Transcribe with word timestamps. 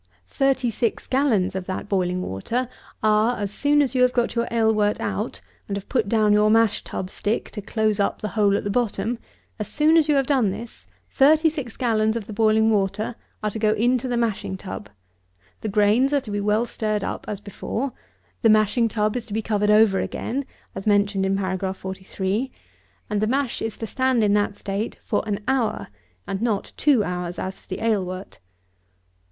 Thirty 0.29 0.71
six 0.71 1.05
gallons 1.05 1.53
of 1.53 1.67
that 1.67 1.87
boiling 1.87 2.23
water 2.23 2.67
are, 3.03 3.37
as 3.37 3.51
soon 3.51 3.83
as 3.83 3.93
you 3.93 4.01
have 4.01 4.13
got 4.13 4.33
your 4.33 4.47
ale 4.49 4.73
wort 4.73 4.99
out, 4.99 5.41
and 5.67 5.77
have 5.77 5.87
put 5.87 6.09
down 6.09 6.33
your 6.33 6.49
mash 6.49 6.83
tub 6.83 7.07
stick 7.11 7.51
to 7.51 7.61
close 7.61 7.99
up 7.99 8.19
the 8.19 8.29
hole 8.29 8.57
at 8.57 8.63
the 8.63 8.71
bottom; 8.71 9.19
as 9.59 9.67
soon 9.67 9.97
as 9.97 10.09
you 10.09 10.15
have 10.15 10.25
done 10.25 10.49
this, 10.49 10.87
thirty 11.11 11.49
six 11.51 11.77
gallons 11.77 12.15
of 12.15 12.25
the 12.25 12.33
boiling 12.33 12.71
water 12.71 13.13
are 13.43 13.51
to 13.51 13.59
go 13.59 13.73
into 13.73 14.07
the 14.07 14.17
mashing 14.17 14.57
tub; 14.57 14.89
the 15.59 15.69
grains 15.69 16.11
are 16.13 16.21
to 16.21 16.31
be 16.31 16.41
well 16.41 16.65
stirred 16.65 17.03
up, 17.03 17.23
as 17.27 17.39
before; 17.39 17.93
the 18.41 18.49
mashing 18.49 18.87
tub 18.87 19.15
is 19.15 19.27
to 19.27 19.33
be 19.33 19.41
covered 19.43 19.69
over 19.69 19.99
again, 19.99 20.45
as 20.73 20.87
mentioned 20.87 21.27
in 21.27 21.37
Paragraph 21.37 21.77
43; 21.77 22.51
and 23.07 23.21
the 23.21 23.27
mash 23.27 23.61
is 23.61 23.77
to 23.77 23.85
stand 23.85 24.23
in 24.23 24.33
that 24.33 24.57
state 24.57 24.97
for 25.03 25.21
an 25.27 25.41
hour, 25.47 25.89
and 26.25 26.41
not 26.41 26.73
two 26.75 27.03
hours, 27.03 27.37
as 27.37 27.59
for 27.59 27.67
the 27.67 27.83
ale 27.85 28.03
wort. 28.03 28.39